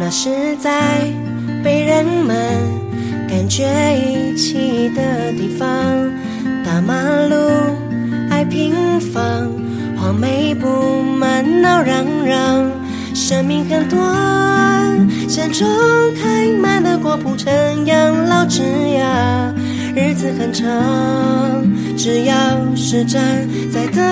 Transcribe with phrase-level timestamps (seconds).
[0.00, 1.00] 那是在
[1.62, 2.36] 被人们
[3.28, 3.64] 感觉
[3.94, 5.66] 遗弃的地方，
[6.64, 6.94] 大马
[7.28, 7.36] 路
[8.30, 9.50] 爱平房，
[9.96, 12.70] 黄梅布满闹嚷嚷，
[13.12, 13.98] 生命很短，
[15.28, 15.66] 山中
[16.14, 17.52] 开满了果铺成
[17.84, 19.52] 养老枝桠，
[19.96, 22.34] 日子很长，只要
[22.76, 23.20] 是站
[23.74, 24.02] 在等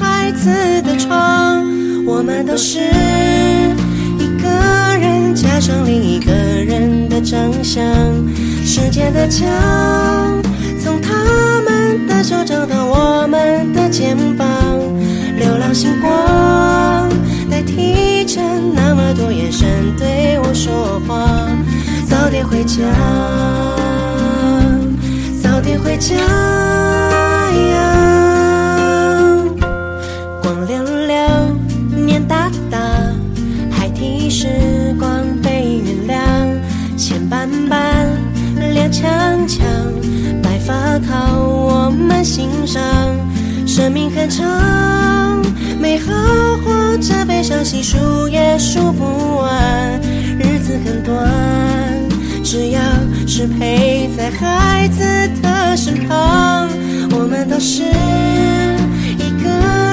[0.00, 0.48] 孩子
[0.82, 1.64] 的窗，
[2.06, 2.80] 我们都是。
[5.54, 7.80] 加上另一个人的长相，
[8.64, 9.46] 时间的墙，
[10.82, 11.14] 从他
[11.60, 14.48] 们的手掌到我们的肩膀，
[15.38, 17.08] 流浪星光
[17.48, 18.40] 代替着
[18.74, 21.48] 那么多眼神对我说话，
[22.04, 22.82] 早点回家，
[25.40, 26.43] 早点回家。
[41.00, 42.82] 靠我们欣赏。
[43.66, 45.42] 生命很长，
[45.80, 46.12] 美好
[46.64, 50.00] 或者悲伤，细数也数不完。
[50.38, 51.28] 日子很短，
[52.44, 52.80] 只要
[53.26, 55.02] 是陪在孩子
[55.42, 56.68] 的身旁，
[57.12, 59.48] 我们都是一个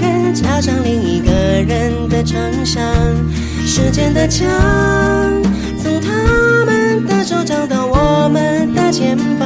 [0.00, 2.82] 人加上另一个人的长相。
[3.66, 4.46] 时间的墙，
[5.82, 9.43] 从他们的手掌到我们的肩膀，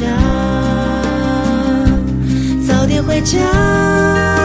[0.00, 0.06] 家，
[2.66, 4.39] 早点回家。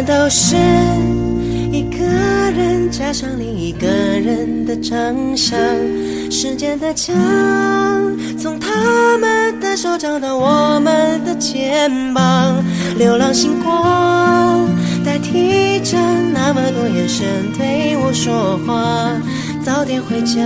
[0.00, 0.56] 都是
[1.70, 2.04] 一个
[2.56, 5.58] 人加上另一个人的长相，
[6.30, 7.14] 时间的墙，
[8.38, 12.64] 从他们的手掌到我们的肩膀，
[12.96, 14.68] 流浪星光
[15.04, 15.98] 代替着
[16.32, 17.26] 那么多眼神
[17.58, 19.10] 对我说话，
[19.64, 20.40] 早点回家，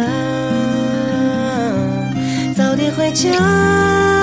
[2.57, 4.16] 早点回家。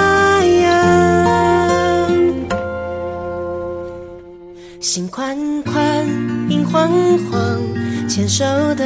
[4.84, 6.06] 心宽宽，
[6.50, 6.92] 影晃
[7.32, 7.62] 晃，
[8.10, 8.44] 牵手
[8.76, 8.84] 的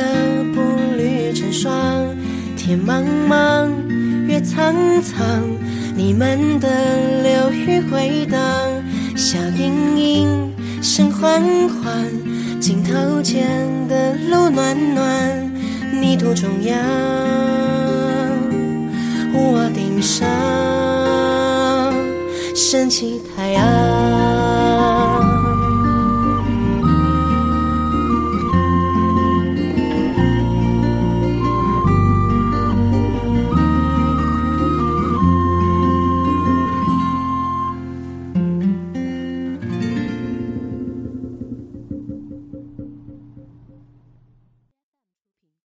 [0.54, 0.62] 步
[0.96, 1.74] 履成双。
[2.56, 3.68] 天茫茫，
[4.28, 5.18] 月苍苍，
[5.96, 6.70] 你们的
[7.24, 8.40] 流语回荡。
[9.16, 10.54] 笑盈盈，
[10.84, 12.06] 声缓缓，
[12.62, 13.50] 镜头前
[13.88, 15.52] 的路暖暖。
[16.00, 16.78] 泥土中央，
[19.34, 20.28] 屋顶上
[22.54, 23.77] 升起太阳。